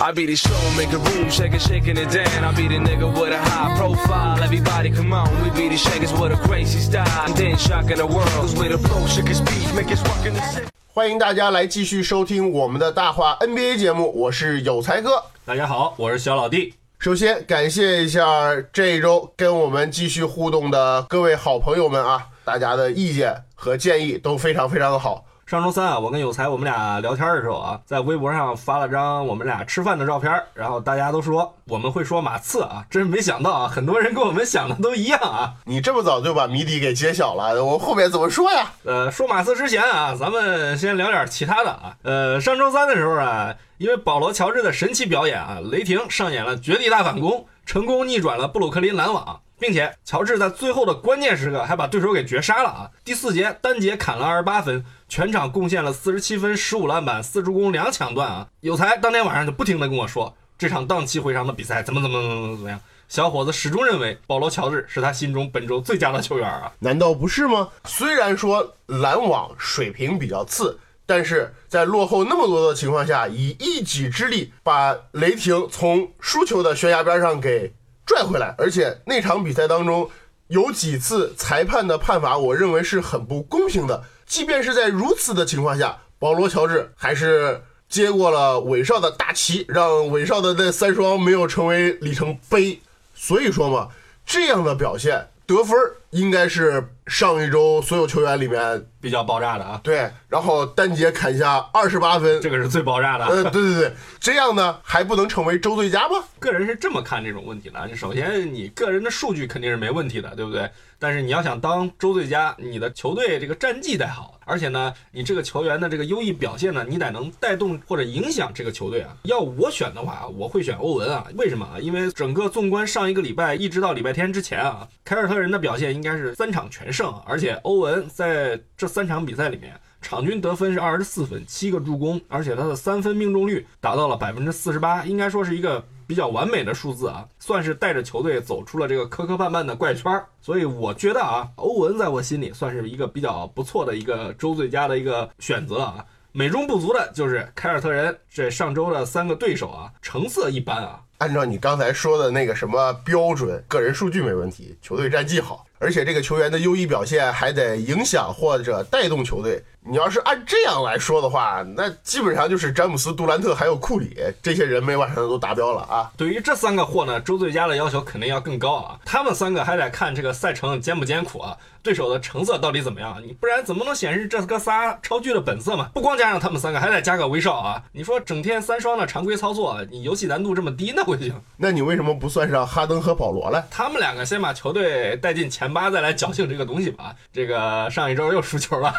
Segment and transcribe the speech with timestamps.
[0.00, 2.44] I be the show, make a room, shaking, shaking it down.
[2.44, 4.40] I be the nigga with a high profile.
[4.40, 7.04] Everybody come on, we be the shakers with a crazy style.
[7.26, 10.40] And then shocking the world, cause we the flow, shaking speed, make his walking the
[10.52, 10.68] city.
[10.86, 15.24] 欢迎大家来继续收听我们的大话 NBA 节目，我是有才哥。
[15.44, 16.74] 大家好，我是小老弟。
[17.00, 25.24] 首先感谢一下这一周跟我们继续互动的各位好朋友们啊，大家的意见和建议都非常非常的好。
[25.48, 35.54] 上周三啊，我跟有才我们俩聊天的时候啊，在微博上发了张我们俩吃饭的照片，然后大家都说我们会说马刺啊，真没想到啊，很多人跟我们想的都一样啊。
[35.64, 38.70] 你这么早就把谜底给揭晓了，我后面怎么说呀？
[38.84, 41.96] 呃，说马刺之前啊，咱们先聊点其他的啊。
[42.02, 52.90] 呃，上周三的时候啊，因为保罗·乔治的神奇表演啊，雷霆上演了绝地大反攻，成功逆转了布鲁克林篮网，并且乔治在最后的关键时刻还把对手给绝杀了啊！
[53.04, 58.48] 第四节单节砍了二十八分，全场贡献了四十七分、十五篮板、四助攻、两抢断啊！
[58.60, 62.80] 有才当天晚上就不停的跟我说，这场荡气回肠的比赛怎么怎么怎么怎么样。
[63.08, 66.70] 小伙子始终认为保罗·乔治是他心中本周最佳的球员啊！
[66.80, 67.68] 难道不是吗？
[67.84, 77.72] 虽然说篮网水平比较次，但是在落后那么多的情况下，以一己之力把雷霆从输球的悬崖边上给
[78.08, 80.08] 拽回来，而且那场比赛当中
[80.46, 84.02] 有几次裁判的判罚，我认为是很不公平的。
[84.24, 92.80] 即便是在如此的情况下，保罗·乔治还是接过了韦少的大旗，让韦少的那三双没有成为里程碑。
[93.14, 93.88] 所以说嘛，
[94.24, 103.26] 这样的表现得分儿应该是上一周所有球员里面比较爆炸的啊，对，然后单节砍下二十八分，这个是最爆炸的。
[103.26, 106.24] 呃，对对对，这样呢还不能成为周最佳吗？
[106.38, 107.96] 个人是这么看这种问题的。
[107.96, 110.70] 首先，你个人的数据肯定是没问题的，对不对？
[111.00, 119.16] 但是你要想当周最佳，你的球队这个战绩得好，而且呢，你这个球员的这个优异表现呢，你得能带动或者影响这个球队啊。
[119.22, 121.24] 要我选的话，我会选欧文啊。
[121.36, 121.78] 为什么啊？
[121.80, 129.78] 因为整个纵观上一个礼拜一直到礼拜天之前啊，凯尔特人的表现应该是三场全胜，而且欧文在这三场比赛里面。
[130.00, 140.24] 场均得分是二十四分，七个助攻，而且他的三分命中率达到了百分之四十八，应该说是一个比较完美的数字啊，算是带着球队走出了这个磕磕绊绊的怪圈。
[140.40, 146.06] 所以我觉得啊，欧文在我心里算是一个比较不错的一个周最佳的一个选择啊。
[146.30, 151.00] 美中不足的就是凯尔特人这上周的三个对手啊，成色一般啊。
[151.18, 159.62] 按照你刚才说的那个什么标准，个人数据没问题，球队战绩好，而且这个球员的优异表现还得影响或者带动球队。
[159.84, 166.10] 你要是按这样来说的话，那基本上就是詹姆斯、杜兰特还有库里这些人每晚上都达标了啊。
[166.16, 168.98] 对于这三个货呢，周最佳的要求肯定要更高啊。
[169.04, 173.16] 他们三个还得看这个赛程艰不艰苦啊，对手的成色到底怎么样？
[173.24, 175.88] 你不然怎么能显示这哥仨超巨的本色嘛？
[175.94, 177.82] 不光加上他们三个，还得加个威少啊。
[177.92, 181.34] 你说整天三双的常规操作，你游戏难度这么低，那不行。
[181.56, 183.62] 那你为什么不算上哈登和保罗嘞？
[183.70, 187.14] 他们两个先把球队带进前八，再来侥幸这个东西吧。
[187.32, 188.92] 这个上一周又输球了，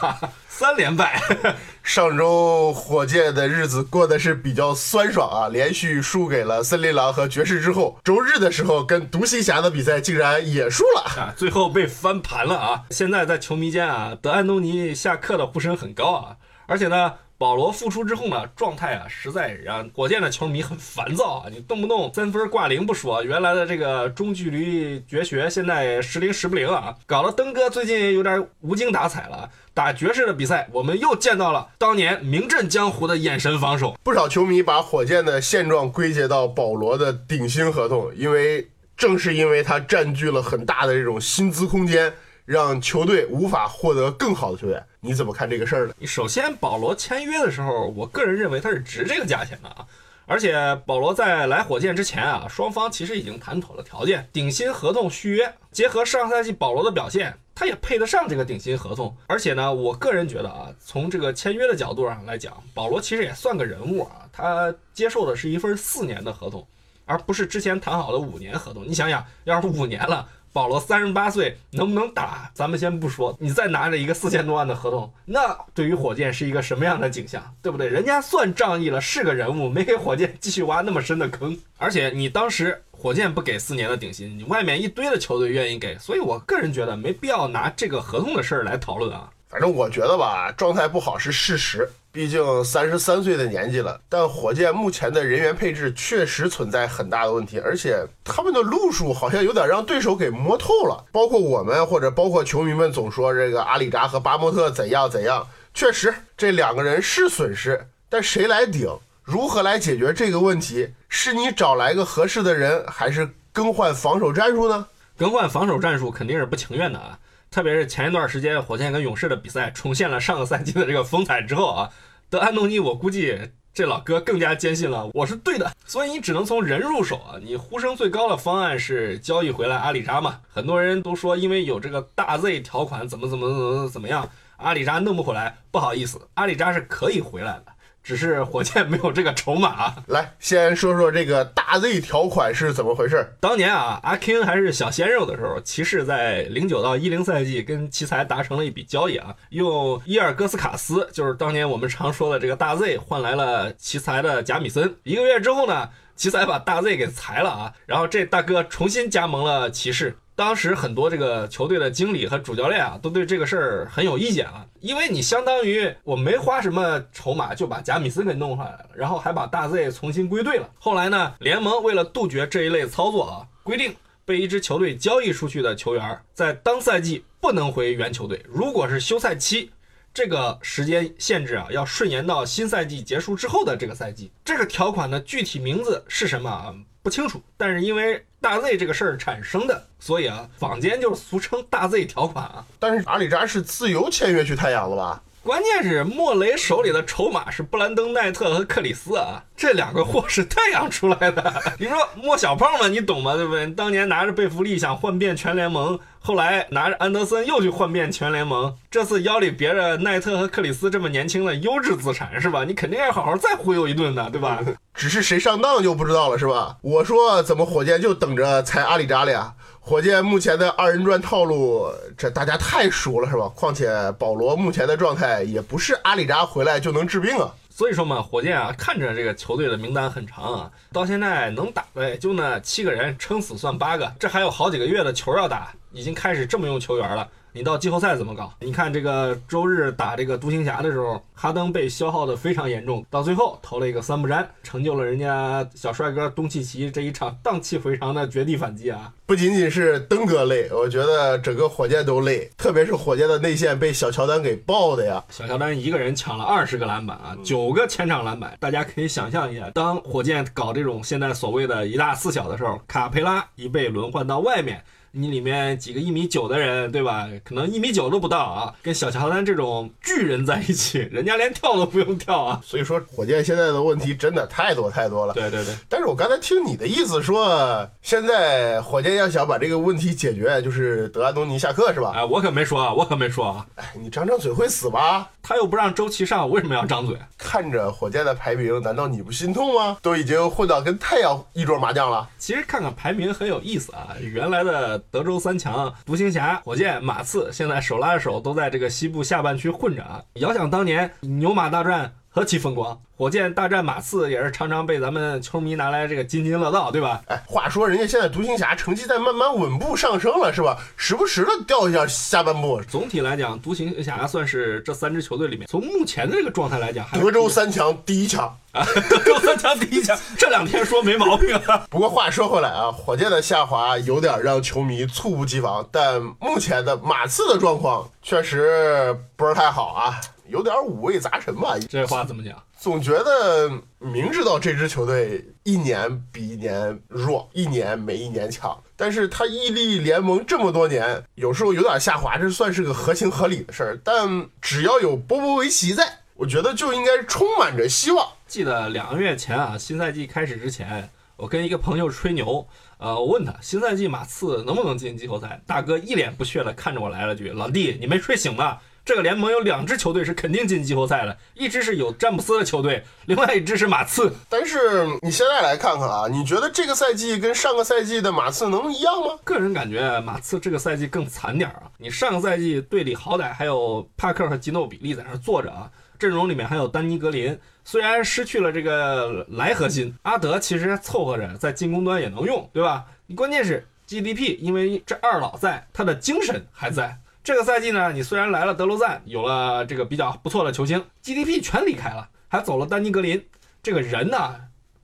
[0.47, 1.21] 三 连败。
[1.83, 12.83] 上周火箭的日子过得是比较酸爽啊，连续输给了森林狼和爵士之后，周日的时候跟独行侠的比赛竟然也输了啊，最后被翻盘了啊！
[12.91, 16.35] 现在在球迷间啊，德安东尼下课的呼声很高啊，
[16.67, 17.13] 而且呢。
[17.39, 21.45] 保罗复出之后呢，状态啊，实在让火箭的球迷很烦躁啊！
[21.49, 26.93] 你动不动三分挂零不说，原来的这个中距离绝学，现在时灵时不灵啊！
[27.05, 29.49] 搞得登哥最近有点无精打采了。
[29.73, 33.97] 打爵士的比赛，我们又见到了当年名震江湖的眼神防守。
[34.03, 42.13] 不少球迷把火箭的现状归结到保罗的顶薪合同，因为正是因为他占据了很大的这种薪资空间。
[42.49, 45.93] 让球队无法获得更好的球员，你怎么看这个事儿呢？
[46.03, 49.85] 首先，保罗签约的时候，我个人认为他是值这个价钱的啊。
[50.25, 59.15] 而且，保罗在来火箭之前啊，双方其实已经谈妥了条件，顶薪合同续约，结合上赛季保罗的表现，他也配得上这个顶薪合同。
[59.27, 66.65] 而且呢，我个人觉得啊，从这个签约的角度上来讲，保罗其实也算个人物啊，他接受的是一份四年的合同。
[67.05, 68.87] 而不是之前谈好的五年合同。
[68.87, 77.87] 你想想，要是五年了，保罗三十八岁能不能打，咱们先不说，你再拿着一个四千多万的合同，那对于火箭是一个什么样的景象，对不对？
[77.87, 81.57] 人家算仗义了，是个人物，没给火箭继续挖那么深的坑。
[81.77, 89.29] 而且你当时火箭不给四年的顶薪，你外面一堆的球队愿意给，所以我个人觉得没必要拿这个合同的事儿来讨论啊。
[89.49, 93.99] 反正我觉得吧，状态不好是事实，毕竟三十三岁的年纪了。
[94.07, 101.03] 但火箭目前的人员配置确实存在很大的问题，而且他们的路数好像有点让对手给摸透了。
[101.11, 108.87] 包括我们或者包括球迷们总说这个阿里扎和巴莫特怎样怎样，确实这两个人是损失，但谁来顶？
[109.23, 110.93] 如何来解决这个问题？
[111.07, 114.85] 是你找来个合适的人，还是更换防守战术呢？
[115.17, 117.17] 更换防守战术肯定是不情愿的啊。
[117.51, 121.89] 特别是前一段时间火箭跟勇士的比赛重现了上个赛季的这个风采之后啊，
[122.29, 123.39] 德安东尼我估计
[123.73, 127.39] 这老哥更加坚信了我是对的，所以你只能从人入手啊。
[127.41, 130.41] 你呼声最高的方案是交易回来阿里扎嘛？
[130.49, 135.57] 很多人都说因为有这个大 Z 条款怎么怎么怎么怎么样，阿里扎弄不回来。
[135.71, 137.73] 不好意思，阿里扎是可以回来的。
[138.03, 139.93] 只是火箭没有这个筹码。
[140.07, 143.33] 来，先说说这个大 Z 条款是怎么回事。
[143.39, 154.95] 当年啊，阿 King 还是小鲜肉的时候，骑士在零九到一零赛季跟奇才达成了一笔交易啊，用伊尔戈斯卡斯，就是当年我们常说的这个大 Z，换来了奇才的贾米森。
[155.03, 160.17] 一个月之后呢，奇才把大 Z 给裁了啊，然后这大哥重新加盟了骑士。
[160.39, 170.69] 当时很多这个球队的经理和主教练啊，都对这个事儿很有意见啊，因为你相当于我没花什么筹码就把贾米斯给弄上来了，然后还把大 Z 重新归队了。
[170.79, 173.93] 后来呢，联盟为了杜绝这一类操作啊，规定
[174.23, 178.41] 被一支球队交易出去的球员，在当赛季不能回原球队。
[178.47, 179.69] 如果是休赛期，
[180.13, 184.31] 这个时间限制啊，要顺延到新赛季结束之后的这个赛季。
[184.45, 186.73] 这个条款的具体名字是什么啊？
[187.01, 187.41] 不清楚。
[187.57, 192.65] 但是因为大 Z 这个事儿产生的，所以啊，坊间就是俗称大 Z 条款啊。
[192.79, 195.23] 但是阿里扎是自由签约去太阳了吧？
[195.49, 201.73] 关键是莫雷手里的筹码是布兰登奈特和克里斯啊，这两个货是太阳出来的。
[201.79, 203.35] 你说莫小胖嘛，你懂吗？
[203.35, 203.65] 对不对？
[203.71, 212.63] 当年拿着贝弗利想换遍全联盟，后来拿着安德森又去换遍全联盟，这次腰里别着奈特和克里斯这么年轻的优质资产是吧？
[212.63, 214.59] 你肯定要好好再忽悠一顿的，对吧？
[214.93, 216.77] 只是谁上当就不知道了是吧？
[216.83, 219.55] 我说怎么火箭就等着裁阿里扎了呀？
[219.89, 223.51] 火箭目前的二人转套路，这大家太熟了，是吧？
[223.55, 223.89] 况且
[224.19, 227.51] 保罗目前的状态也不是阿里扎回来就能治病啊。
[227.71, 237.27] 所以说嘛，火箭啊，看着这个球队的名单很长啊，到现在能打的也就那七个人，撑死算八个，这还有好几个月的球要打，已经开始这么用球员了。
[237.51, 238.53] 你到季后赛怎么搞？
[238.59, 249.11] 你看这个周日打这个独行侠的时候，哈登被消耗的非常严重，到最后投了一个三不沾，成就了人家小帅哥东契奇这一场荡气回肠的绝地反击啊！
[249.25, 255.23] 不仅仅是登哥累，我觉得整个火箭都累，特别是火箭的内线被小乔丹给爆的呀！
[255.29, 264.83] 小乔丹一个人抢了二十个篮板啊，九个前场篮板，大家可以想象一下，当火箭搞这种现在所谓的一大四小的时候，卡佩拉一被轮换到外面。
[265.11, 267.27] 你里面几个一米九的人，对吧？
[267.43, 272.61] 可能一米九都不到啊，跟小乔丹这种巨人在一起， 人家连跳都不用跳啊。
[272.63, 275.33] 所以说，火箭现在的问题真的太多太多了。
[275.33, 275.73] 对对对。
[275.87, 282.13] 但是我刚才听你的意思说，现在火箭要想把这个问题解决，就是德安东尼下课是吧？
[282.15, 283.65] 哎，我可没说啊，我可没说啊。
[283.75, 285.29] 哎，你张张嘴会死吧？
[285.41, 287.17] 他又不让周琦上，为什么要张嘴？
[287.37, 289.97] 看着火箭的排名，难道你不心痛吗？
[290.03, 292.29] 都已经混到跟太阳一桌麻将了。
[292.37, 294.98] 其实看看排名很有意思啊，原来的。
[295.11, 300.21] 德州三强，独行侠、火箭、马刺，现在手拉着手都在这个西部下半区混着啊！
[300.33, 307.21] 遥想当年，牛马大战何其风光，火箭大战马刺也是常常被咱们球迷拿来这个津津乐道，对吧？
[307.25, 310.77] 哎，话说人家现在独行侠成绩在慢慢稳步上升了，是吧？
[310.95, 312.79] 时不时的掉一下下半部。
[312.87, 318.55] 总体来讲，独行侠算是这三支球队里面，从目前的这个状态来讲，德州三强第一强。
[318.71, 321.87] 啊，德州三强第一强，这两天说没毛病啊。
[321.89, 331.77] 不过话说回来啊，火箭的下滑有点让球迷猝不及防，但目前的马刺的状况确实不是太好啊，有点五味杂陈吧。
[331.89, 332.61] 这话怎么讲？
[332.77, 343.99] 总觉得明知道这支球队一年比一年弱，一年没一年强，但是他屹立联盟这么多年，有时候有点下滑，这算是个合情合理的事儿。
[344.03, 346.19] 但只要有波波维奇在。
[346.35, 348.25] 我觉得就应该充满着希望。
[348.47, 352.65] 记得两个月前啊，新赛季开始之前，我跟一个朋友吹牛，
[352.97, 364.31] 呃，我问他新赛季马刺能不能进季后赛，大哥一脸不屑的看着我来了句：“老弟，你没睡醒吧？”这个联盟有两支球队是肯定进季后赛的，一支是有詹姆斯的球队，另外一支是马刺。
[364.47, 369.29] 但是你现在来看看啊，你觉得这个赛季跟上个赛季的马刺能一样吗？
[369.43, 371.89] 个人感觉马刺这个赛季更惨点儿啊！
[371.97, 375.89] 你上个赛季队里好歹还有帕克和吉诺比利在那儿坐着啊，
[376.19, 383.05] 阵容里面还有丹尼格林，虽然失去了这个莱核心，阿德其实凑合着在进攻端也能用，对吧？
[383.25, 387.17] 你关键是 GDP，因为这二老在，他的精神还在。
[387.49, 393.43] 这个赛季呢，你虽然来了德罗赞，有了这个比较不错的球星，GDP 全离开了，还走了丹尼格林，
[393.81, 394.55] 这个人呢，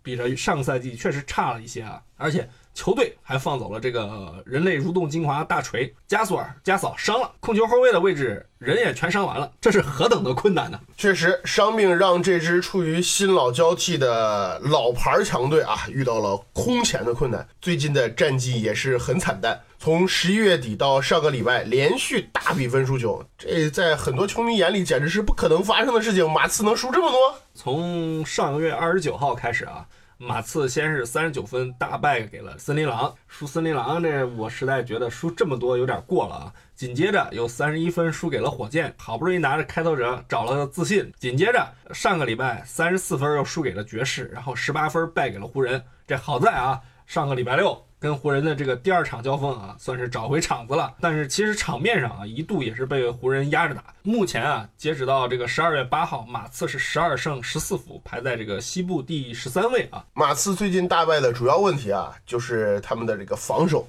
[0.03, 2.47] 比着上赛季确实差了一些啊，而且。
[2.75, 10.79] 球队还放走了这个人类蠕动精华大锤加索尔加嫂伤了，控球后卫的位置人也全伤完了，这是何等的困难呢？
[10.97, 19.59] 确实，伤病让这支处于新老交替的老牌强队啊遇到了空前的困难，最近的战绩也是很惨淡。
[19.79, 26.29] 从十一月底到上个礼拜，连续大比分输球，这在很多球迷眼里简直是不可能发生的事情。
[26.29, 27.35] 马刺能输这么多？
[27.53, 29.85] 从上个月二十九号开始啊。
[30.17, 36.53] 马刺先是三十九分大败给了森林狼，输森林狼这我实在觉得输这么多有点过了啊。
[36.73, 41.11] 紧接着又三十一分输给了火箭，好不容易拿着开拓者找了自信。
[41.17, 45.83] 紧接着上个礼拜三十四分又输给了爵士，然后十八分败给了湖人。
[46.07, 47.84] 这好在啊，上个礼拜六。
[47.99, 50.93] 跟湖人的这个第二场交锋啊，算是找回场子了。
[51.01, 53.83] 但是其实场面上啊，一度也是被湖人压着打。
[54.03, 60.05] 目前啊，截止到这个十二月八号，马刺是十二胜十四负，排在这个西部第十三位啊。
[60.13, 63.87] 马刺最近大败的主要问题啊，就是他们的这个防守。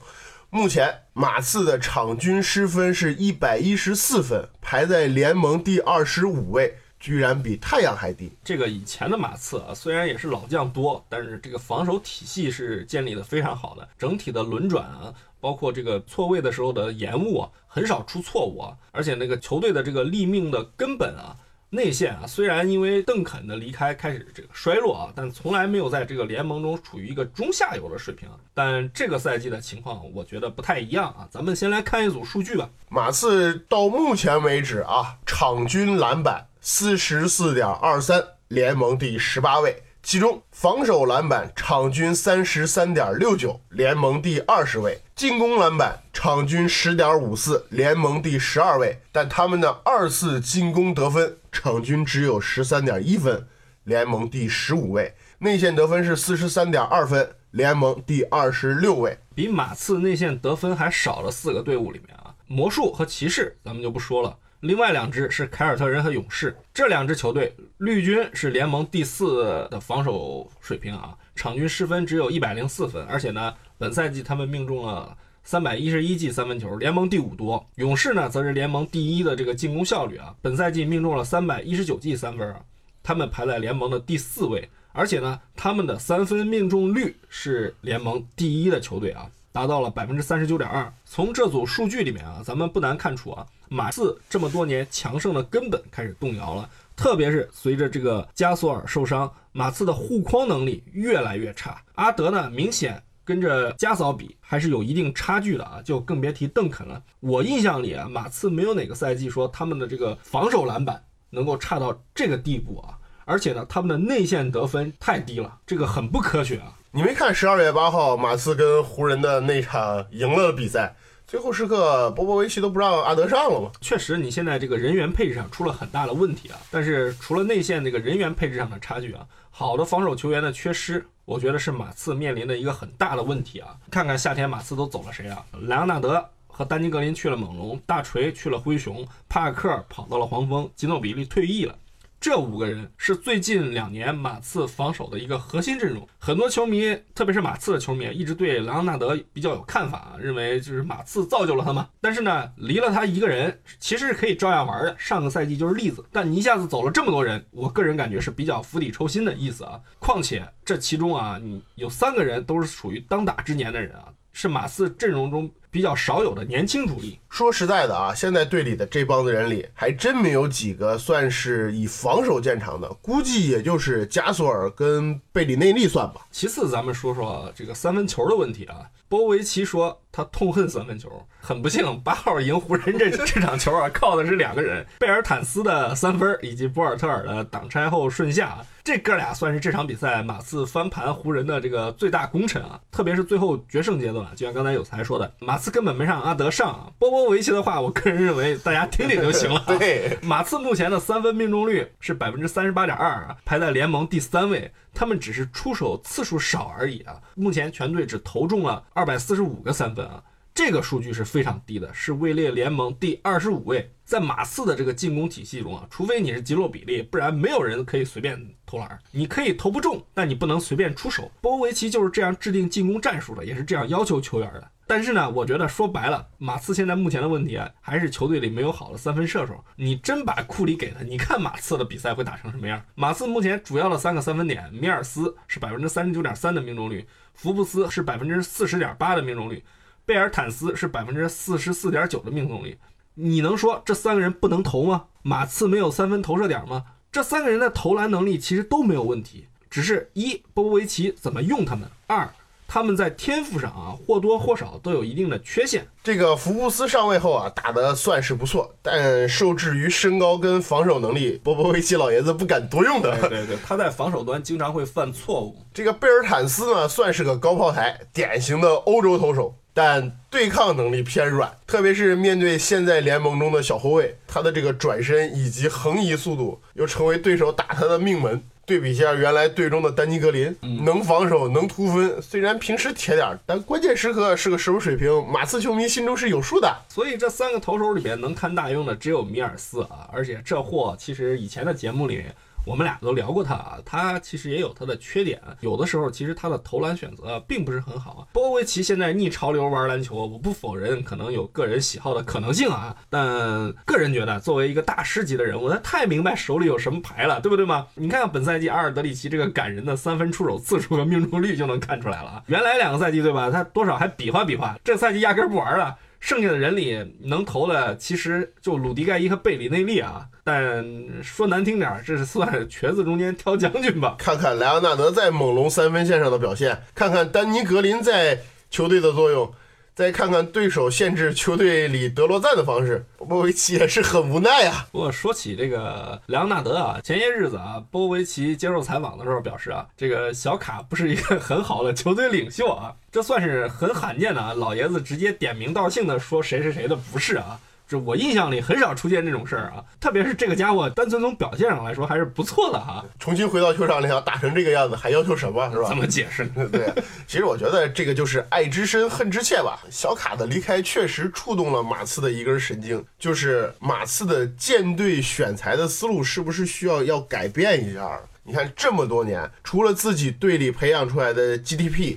[0.48, 6.78] 目前马刺的场均失分是一百一十四分，排在联盟第二十五位。
[7.06, 8.32] 居然比太阳还低。
[8.42, 18.76] 这个以前的马刺啊，虽然也是老将多，但是这个防守体系是建立的非常好的，整体的轮转啊，包括这个错位的时候的延误啊，很少出错误啊。
[18.90, 21.36] 而且那个球队的这个立命的根本啊，
[21.70, 28.28] 内线啊，虽然因为邓肯的离开开始这个衰落啊，但从来没有在这个联盟中处于一个中下游的水平。
[28.54, 31.28] 但这个赛季的情况，我觉得不太一样啊。
[31.30, 32.68] 咱们先来看一组数据吧。
[32.88, 36.46] 马刺到目前为止啊，场均篮板。
[36.68, 39.84] 四十四点二三，联盟第十八位。
[40.02, 49.00] 其中防守篮板场均三十三点六九，联盟第二十位；进攻篮板场均十点五四，联盟第十二位。
[49.12, 53.46] 但他们的二次进攻得分场均只有十三点一分，
[53.84, 55.14] 联盟第十五位。
[55.38, 59.18] 内线得分是四十三点二分，联盟第二十六位。
[59.34, 64.36] 比马刺内线得分还少了四个队伍里面啊，魔术和骑士咱们就不说了。
[64.60, 77.64] 另外两支是凯尔特人和勇士，这两支球队，绿军是联盟第四的防守水平啊，场均失分只有一百零四分，而且呢，本赛季他们命中了三百一十一记三分球，联盟第五多。
[77.76, 82.60] 勇士呢，则是联盟第一的这个进攻效率啊，本赛季命中了三百一十九记三分啊，
[83.00, 89.30] 他们排在联盟的第四位，而且呢，他们的三分命中率是联盟第一的球队啊。
[89.52, 90.92] 达到了百分之三十九点二。
[91.06, 96.68] 从这组数据里面啊，咱们不难看出啊，马刺这么多年强盛的根本开始动摇了。
[96.94, 101.80] 特别是随着这个加索尔受伤，马刺的护框能力越来越差。
[101.94, 107.02] 阿德呢，明显跟着加嫂比还是有一定差距的啊，就更别提邓肯了。
[107.18, 116.72] 我印象里啊，马刺没有哪个赛季说他们的这个防守篮板能够差到这个地步啊，而且呢，他们的内线得分太低了，这个很不科学啊。
[116.92, 120.94] 你没看十二月八号马刺跟湖人的那场赢了比赛，
[121.26, 123.72] 最后时刻波波维奇都不让阿德上了吗？
[123.80, 126.56] 确实，你现在这个人员配置上出了很大的问题啊。
[126.70, 133.76] 但是除了内线这个人员配置上的差距啊，好的防守球员的缺失，我觉得是马刺面临的一个很大的问题啊。
[133.90, 135.44] 看看夏天马刺都走了谁啊？
[135.62, 141.76] 莱昂纳德和丹尼格林去了猛龙，大锤去了灰熊，帕克跑到了黄蜂，吉诺比利退役了。
[142.18, 146.08] 这五个人是最近两年马刺防守的一个核心阵容。
[146.18, 151.88] 很多球迷，特别是马刺的球迷，一直对莱昂纳德比较有看法，认为就是马刺造就了他嘛。
[152.00, 154.96] 但是呢，离了他一个人，其实是可以照样玩的。
[154.98, 156.04] 上个赛季就是例子。
[156.10, 159.80] 但你一下子走了这么多人，我个人感觉是比较釜底抽薪的意思啊。
[159.98, 165.48] 况且这其中啊，你有三个人都是属于当打之年的人啊，是马刺阵容中。
[165.76, 167.18] 比较少有的年轻主力。
[167.28, 176.26] 说实在的啊，现在队里的这帮子人里，还真没有几个算是以防守见长的，估计也就是加索尔跟贝里内利算吧。
[176.30, 178.88] 其次，咱们说说这个三分球的问题啊。
[179.08, 181.26] 波维奇说，他痛恨三分球。
[181.40, 188.58] 很不幸，八号赢湖人这 这场球啊，靠的是两个人：贝尔坦斯的三分以及博尔特尔的挡拆后顺下。
[188.82, 192.80] 这哥俩算是这场比赛马刺翻盘湖人的这个最大功臣啊！
[192.92, 196.68] 特别是最后决胜阶段，就像刚才有才说的，马刺根本没让阿德上。
[196.68, 196.90] 啊。
[196.98, 199.62] 波波维奇的话，我个人认为大家听听就行了。
[199.78, 204.72] 对，马刺目前的三分命中率是百分之三十八点二，排在联盟第三位。
[204.98, 207.20] 他们只是出手次数少而已啊！
[207.34, 210.24] 目前全队只投中了二百四十五个三分啊！
[210.54, 213.92] 这个数据是非常低的，是位列联盟第二十五位。
[214.06, 218.98] 在马刺的这个进攻体系中啊，除非你是吉洛比利，不然没有人可以随便投篮。
[219.10, 221.30] 你可以投不中，但你不能随便出手。
[221.42, 224.70] 波波维奇就是这样制定进攻战术的，也是这样要求球员的。
[224.86, 229.62] 但是呢，我觉得说白了，马刺现在目前的问题啊，还是球队里没有好的三分射手。
[229.74, 232.80] 你真把库里给他，你看马刺的比赛会打成什么样？
[232.94, 237.04] 马刺目前主要的三个三分点，米尔斯是百分之三十九点三的命中率，
[237.36, 239.62] 福布斯是百分之四十点八的命中率。
[240.04, 242.78] 贝尔坦斯是百分之四十四点九的命中率，
[243.14, 245.06] 你能说这三个人不能投吗？
[245.22, 246.84] 马刺没有三分投射点吗？
[247.10, 252.32] 这三个人的投篮能力其实都没有问题，只是一波波维奇怎么用他们，二
[252.68, 255.86] 他们在天赋上啊或多或少都有一定的缺陷。
[256.02, 263.16] 这个福布斯上位后啊打得算是不错，但受制于身高跟防守能力，波波维奇老爷子不敢多用的。
[263.28, 265.56] 对对，他在防守端经常会犯错误。
[265.74, 269.54] 这个贝尔坦斯呢算是个高炮台，典型的欧洲投手。
[269.78, 278.42] 但对抗能力偏软，特别是面对现在联盟中的小后卫，他的这个转身以及横移速度又成为对手打他的命门。
[278.66, 280.54] 对比一下原来队中的丹尼格林，
[280.84, 286.76] 能防守能突分，虽然平时铁点，但关键时刻是个什么水平，马刺球迷心中是有数的。
[286.88, 292.24] 所以这三个投手里面能看大用的只有米尔斯啊，而且这货其实以前的节目里。
[292.66, 298.26] 我们俩都聊过他啊，他其实也有他的缺点，有的时候其实他的投篮选择并不是很好啊。
[298.32, 307.86] 波维奇现在逆潮流玩篮球，我不否认可能有个人喜好的可能性啊，但个人觉得作为一个大师级的人物，他太明白手里有什么牌了，对不对吗？
[307.94, 312.42] 你看本赛季阿尔德里奇这个感人的三分出手次数和命中率就能看出来了啊。
[312.46, 315.96] 原来两个赛季对吧，他多少还比划比划，这赛季压根不玩了。
[316.26, 320.26] 剩下的人里能投的，其实就鲁迪盖伊和贝里内利啊。
[320.42, 320.84] 但
[321.22, 324.16] 说难听点，这是算瘸子中间挑将军吧。
[324.18, 328.40] 看看莱昂纳德在猛龙三分线上的表现，看看丹尼格林在
[328.72, 329.54] 球队的作用。
[329.96, 334.86] 再看看对手限制球队里德罗赞的方式，波维奇也是很无奈啊。
[334.92, 347.58] 不过说起这个莱昂纳德啊，前些日子啊，波维奇接受采访的时候表示啊，这个小卡不是一个很好的球队领袖啊，这算是很罕见的啊，老爷子直接点名道姓的说谁谁谁的不是啊。
[347.88, 353.04] 这我印象里很少出现这种事儿啊，特别是这个家伙，单纯从表现上来说还是不错的哈。
[353.18, 355.88] 重新回到球场里要打成这个样子，还要求什么是吧？
[355.88, 356.44] 怎么解释？
[356.72, 356.92] 对，
[357.28, 359.80] 其实我觉得这个就是爱之深，恨之切吧。
[359.88, 368.20] 小卡的离开确实触动了马刺的一根神经，就是马刺的舰队选材的思路是不是需要要改变一下？
[368.42, 372.16] 你看这么多年，除了自己队里培养出来的 GDP。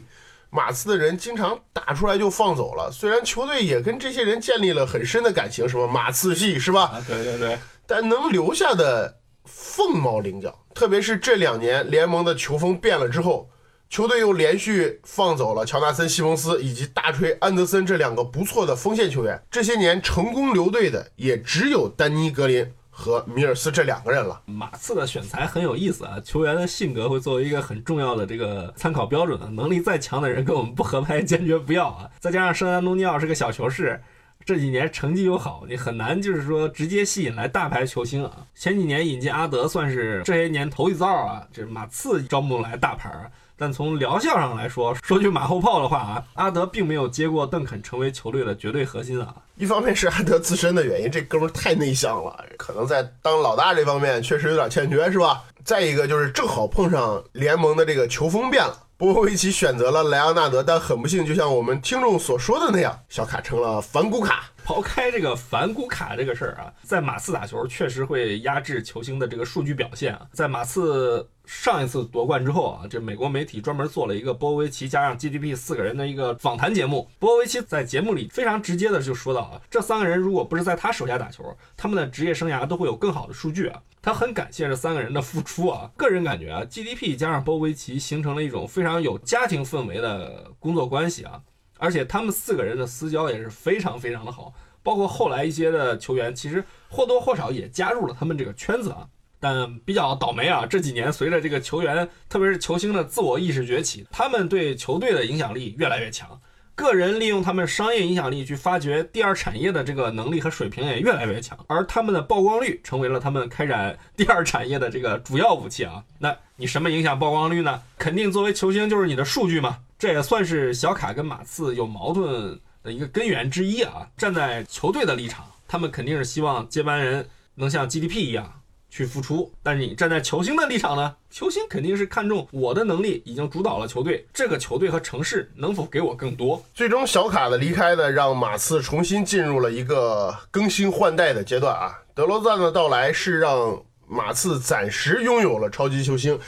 [0.50, 6.84] 马刺的人经常打出来就放走了，虽然球队也跟这些人建立了很深的感情，什么马刺系是吧？
[6.86, 7.60] 啊，对对对。
[7.86, 13.50] 但能留下的凤毛麟角，特别是这两年联盟的球风变了之后，
[13.90, 22.72] 球队又连续放走了乔纳森·西蒙斯以及大锤·安德森这两个不错的锋线球员，这些年成功留队的也只有丹尼·格林。
[23.00, 24.42] 和米尔斯这两个人了。
[24.46, 29.48] 马刺的选材很有意思啊，球员的性格会作为一个很重要的这个参考标准的。
[29.48, 32.10] 能力再强的人跟我们不合拍，坚决不要啊。
[32.20, 34.02] 再加上圣安东尼奥是个小球市，
[34.44, 38.46] 这几年成绩又好，你很难就是说直接吸引来大牌球星啊。
[38.54, 43.32] 前几年引进阿德算是这些年头一遭啊，这马刺招不来大牌。
[43.60, 49.36] 但从疗效上来说，说句马后炮的话啊，阿德并没有接过邓肯成为球队的绝对核心啊。
[49.58, 55.44] 一方面是阿德自身的原因，这哥们太内向了，可能在当老大这方面确实有点欠缺，是吧？
[55.66, 64.46] 再一个就是正好碰上联盟的这个球风变了，波波维奇选择了莱昂纳德，但很不幸，就像我们听众所说的那样，小卡成了反骨卡。
[64.70, 71.28] 抛开这个反骨卡这个事儿啊，在马刺打球确实会压制球星的这个数据表现啊，在马刺。
[71.50, 77.10] 上一次夺冠之后啊，这美国媒体专门做了一个波维奇加上 GDP 四个人的一个访谈节目。
[77.18, 81.44] 波维奇在节目里非常直接的就说到啊，这三个人如果不是在他手下打球，
[81.76, 83.82] 他们的职业生涯都会有更好的数据啊。
[84.00, 85.90] 他很感谢这三个人的付出啊。
[85.98, 91.42] 个人感觉啊，GDP 加上波维奇形成了一种非常有家庭氛围的工作关系啊，
[91.80, 99.08] 而且他们四个人的私交也是非常非常的好，包括后来一些的球员，其实或多或少也加入了他们这个圈子啊。
[99.42, 100.66] 但比较倒霉啊！
[100.66, 106.42] 这几年随着这个球员，特别是球星的自我意识崛起，他们对球队的影响力越来越强，
[106.76, 116.04] 个人利用他们商业影响力去发掘第二产业的这个能力和水平也越来越强，而他们的曝光率成为了他们开展第二产业的这个主要武器啊。
[116.20, 117.82] 那你什么影响曝光率呢？
[117.98, 119.78] 肯定作为球星就是你的数据嘛。
[120.00, 124.08] 这也算是小卡跟马刺有矛盾的一个根源之一啊。
[124.18, 128.56] 站在球队的立场，他们肯定是希望接班人能像 GDP 一样。
[128.92, 131.16] 去付出，但是你站在球星的立场呢？
[131.30, 136.66] 球星肯定是看重我的能力已经主导了球队，这个球队和城市能否给我更多？
[136.74, 142.00] 最终，小卡的离开呢，让马刺重新进入了一个更新换代的阶段啊。
[142.16, 146.40] 德罗赞的到来是让马刺暂时拥有了超级球星，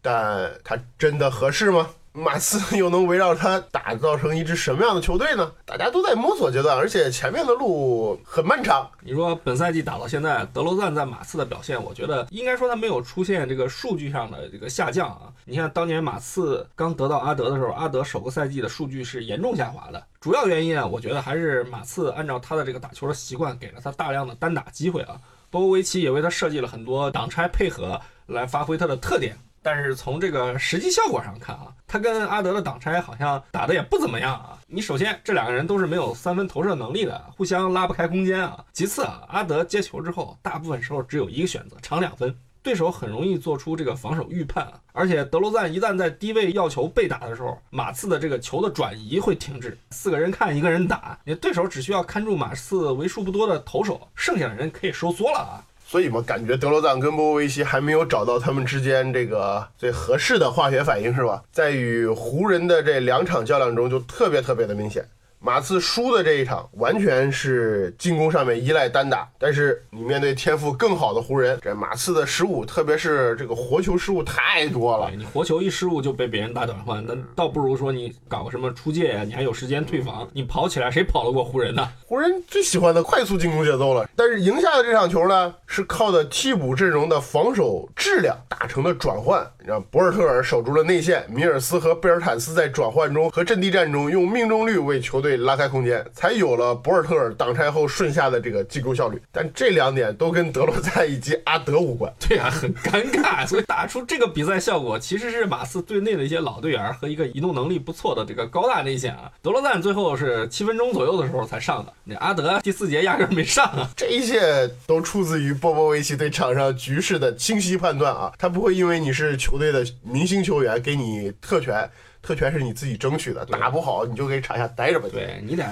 [0.00, 1.90] 但他真的合适吗？
[2.14, 5.50] 马刺 又能围绕他打造成一支什么样的球队呢？
[5.64, 8.90] 大家都在摸索阶段，而且前面的路很漫长。
[9.00, 15.32] 你说本赛季打到现在，德罗赞在马刺的表现，我觉得应该说他没有出现这个数据上的这个下降啊。
[15.46, 25.16] 你看当年马刺刚得到阿德的时候，阿德首个赛季的数据是严重下滑的，主要原因啊，我觉得还是马刺按照他的这个打球的习惯，给了他大量的单打机会啊。
[25.50, 29.36] 波波维奇也为他设计了很多挡拆配合来发挥他的特点。
[29.62, 34.58] 但是从这个实际效果上看啊，他跟阿德的挡拆好像打的也不怎么样啊。
[34.66, 38.64] 你首先这两个人都是没有三分投射能力的，互相拉不开空间啊。
[38.72, 44.72] 其次啊，阿德接球之后，大部分时候只有一个选择，长两分，对手很容易做出这个防守预判啊。
[44.92, 55.64] 而且德罗赞一旦在低位要球被打的时候，马刺的这个球的转移会停止，四个人看一个人打，你对手只需要看住马刺为数不多的投手，剩下的人可以收缩了啊。
[55.92, 61.42] 所以嘛，感觉德罗赞跟波波维奇还没有找到他们之间这个最合适的化学反应，是吧？
[61.52, 65.06] 在与湖人的这两场较量中，就特别特别的明显。
[65.44, 75.10] 马刺输的这一场完全是进攻上面依赖单打，但是你面对天赋更好的湖人，这马刺的失误，特别是这个活球失误太多了。
[75.16, 81.88] 你活球一失误就被别人打短换，那倒不如说你搞个什么出界呀，你还有时间退防，你跑起来谁跑得过湖人呢？
[82.06, 84.08] 湖人最喜欢的快速进攻节奏了。
[84.14, 95.36] 但是赢下的这场球呢，是靠的替补阵容的防守质量打成的转换，让博尔特尔守住了内线，米尔斯和贝尔坦斯在转换中和阵地战中用命中率为球队。
[95.38, 99.20] 拉开空间，才有了博尔特尔挡拆后顺下的这个进攻效率。
[99.32, 102.12] 但这两点都跟德罗赞以及阿德无关。
[102.20, 103.44] 对啊，很尴尬。
[103.44, 109.28] 所以打出这个比赛效果，其实是马刺队内的一些老队员和一个移动能力不错的这个高大内线啊。
[109.42, 113.90] 德罗赞最后是七分钟左右的时候才上的，那阿德第四节压根没上啊。
[113.96, 121.90] 这一切都出自于波波维奇对场上局势的清晰判断啊，他不会因为你是球队的明星球员给你特权。
[122.22, 125.08] 特权是你自己争取的，打不好你就给场下待着吧。
[125.10, 125.64] 对你得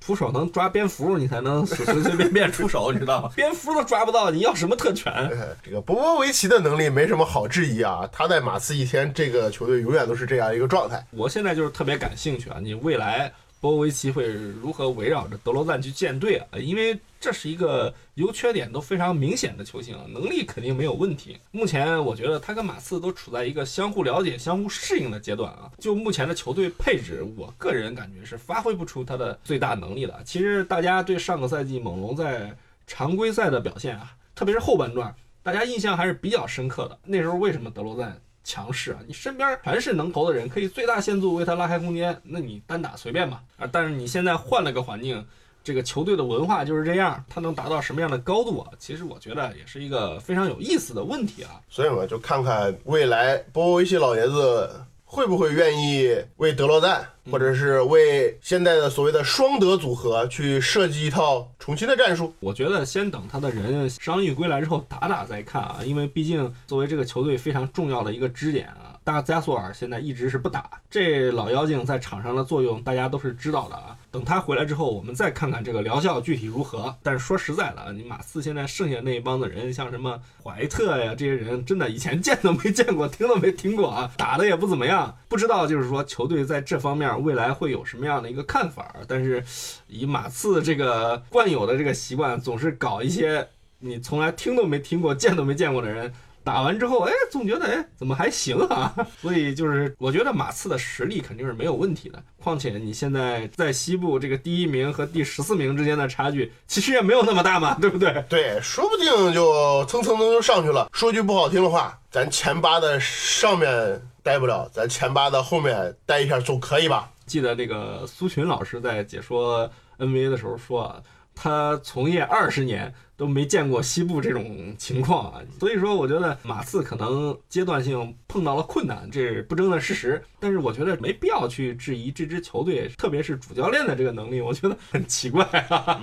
[0.00, 3.30] 出手能抓蝙蝠，你才能随随便便出手，你知道吗？
[3.36, 5.12] 蝙蝠都抓不到，你要什么特权？
[5.62, 11.06] 这个波波维奇的能力没什么好质疑啊，他在马刺一天，这个球队永远都是这样一个状态。
[11.10, 13.30] 我现在就是特别感兴趣啊，你未来。
[13.60, 16.58] 波维奇会如何围绕着德罗赞去建队啊？
[16.58, 21.38] 因为这是一个优缺点都非常明显的球星，能力肯定没有问题。
[21.50, 25.70] 目前我觉得他跟马刺都处在一个相互了解、相互适应的阶段啊。
[25.78, 30.20] 就目前的球队配置，我个人感觉是发挥不出他的最大能力的。
[30.24, 36.98] 其实大家对上个赛季猛龙在常规赛的表现啊，特别是后半段，大家印象还是比较深刻的。
[37.04, 38.20] 那时候为什么德罗赞？
[38.48, 38.98] 强势啊！
[39.06, 42.18] 你身边全是能投的人，可以最大限度为他拉开空间。
[42.24, 43.68] 那你单打随便吧啊！
[43.70, 45.22] 但是你现在换了个环境，
[45.62, 48.70] 这个球队的文化就是这样，他能达到什么样的高度啊？
[48.78, 51.60] 其实我觉得也是一个非常有意思的问题啊。
[51.68, 54.70] 所以我，就看看未来波波维奇老爷子
[55.10, 57.08] 会不会愿意为德罗赞。
[57.30, 73.96] 或者是为现在的所谓的双德组合去设计一套重新的战术，我觉得先等他的人伤愈归来之后打打再看啊，因为毕竟作为这个球队非常重要的一个支点啊，大加索尔现在一直是不打，这老妖精在场上的作用大家都是知道的啊。
[74.10, 76.94] 等他回来之后，我们再看看这个疗效具体如何。
[77.02, 87.08] 但是说实在的啊，你马刺现在剩下那一帮子人，像什么怀特呀这些人，真的以前见都没见过，听都没听过啊，打的也不怎么样，不知道就是说球队在这方面。
[87.22, 88.94] 未来会有什么样的一个看法？
[89.06, 89.42] 但是
[89.86, 96.12] 以马刺这个惯有的这个习惯，总是搞一些你从来听都没听过、见都没见过的人，
[96.48, 98.94] 打完之后，哎，总觉得哎，怎么还行啊？
[99.20, 102.22] 所以就是我觉得马刺的实力肯定是没有问题的。
[102.42, 108.24] 况且你现在在西部这个第一名和第十四名之间的差距，其实也没有那么大嘛， 对不对？
[108.30, 110.88] 对，说不定就蹭蹭蹭就上去了。
[110.94, 114.00] 说句不好听的话，咱前八的上面。
[114.20, 117.10] 待不了，咱前八的后面待一下总可以吧？
[117.24, 121.02] 记得那个苏群老师在解说 NBA 的时候说啊，
[121.40, 130.20] 他从业二十年都没见过西部这种情况啊，所以说我觉得马刺可能阶段性碰到了困难，这是不争的事实。
[130.40, 136.00] 但是我觉得没必要去质疑这支球队，特别是主教练的这个能力，我觉得很奇怪啊。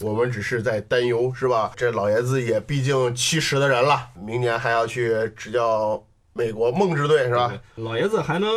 [0.00, 1.72] 我们只是在担忧，是吧？
[1.76, 6.04] 这老爷子也毕竟七十的人了，明年还要去执教
[6.36, 7.52] 美国梦之队，是吧？
[7.76, 8.48] 老爷子还能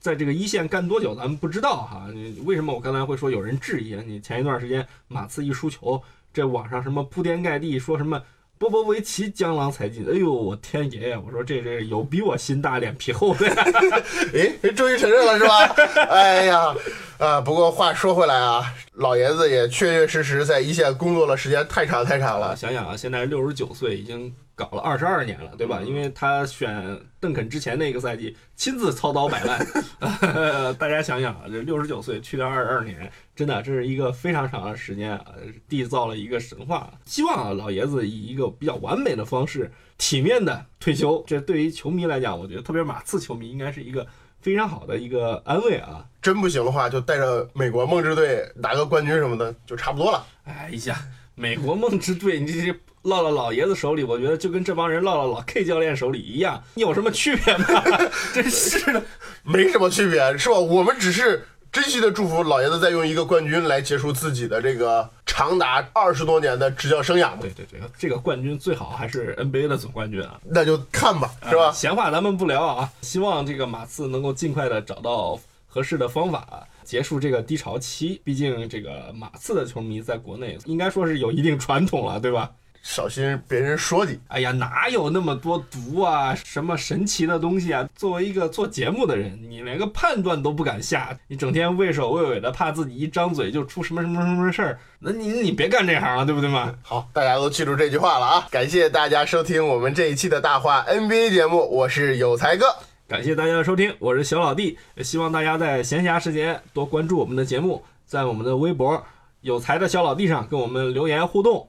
[0.00, 2.06] 在这个一线干多久，咱们不知道哈。
[2.12, 3.94] 你为什么我刚才会说有人质疑？
[4.06, 8.22] 你前一段时间马刺一输球，这网上什么铺天盖地说什么
[8.58, 11.18] 波波维奇江郎才尽，哎呦我天爷爷！
[11.18, 13.46] 我说这这有比我心大脸皮厚的。
[14.62, 15.74] 哎，终于承认了是吧？
[16.08, 16.74] 哎呀，
[17.18, 22.54] 啊，不过话说回来啊，老爷子也确确实实在一线工作的时间太长太长了。
[22.54, 25.80] 想想啊，现在六十九岁，已经搞了二十二年了，对吧？
[25.80, 29.66] 因为他选邓肯之前那个赛季亲自操刀摆烂，
[30.76, 35.24] 大家想想啊，这六十九岁去掉二十二年，真的这是一个非常长的时间啊，
[35.70, 36.92] 缔造了一个神话。
[37.06, 41.24] 希望啊，老爷子以一个比较完美的方式，体面的退休。
[41.26, 44.06] 这对于球迷来讲，我觉得特别马刺球迷应该是一个
[44.46, 46.04] 非常好的一个安慰啊。
[46.22, 50.24] 真不行的话，就带着美国梦之队拿个冠军什么的，就差不多了。
[50.44, 50.96] 哎呀，
[51.34, 57.66] 美国梦之队，你这落了老爷子手里，我觉得就跟这帮人落了老 K 教练手里一样，你有什么区别吗？
[58.32, 59.02] 真是的。
[59.42, 60.56] 没什么区别，是吧？
[60.56, 67.40] 我们只是真心的祝福老爷子再用一个冠军来结束自己的这个长达二十多年的执教生涯嘛。
[67.42, 71.70] 对对对，这个冠军最好还是 NBA 的总冠军啊，那就看吧，是吧？
[71.72, 76.66] 闲话咱们不聊啊，希望这个马刺能够尽快的找到合适的方法。
[76.84, 82.50] 结束这个低潮期，毕竟这个马刺的球迷在国内应该说是有一定传统了，对吧？
[82.88, 84.16] 小心别人说你。
[84.28, 87.86] 哎呀，哪有那么多毒啊，什么神奇的东西啊？
[87.96, 96.72] 作为一个做节目的人，你连个判断都不敢下，你整天畏首畏尾的，怕自己一张嘴就出什么什么什么事儿，那你你别干这行了，对不对嘛？
[96.80, 98.46] 好，大家都记住这句话了啊！
[98.52, 102.66] 感谢大家收听我们这一期的大话 NBA 节目，我是有才哥。
[103.08, 109.04] 感谢大家的收听，我是小老弟，也希望大家在闲暇时间多关注我们的节目，在我们的微博
[109.42, 111.68] “有才的小老弟”上跟我们留言互动。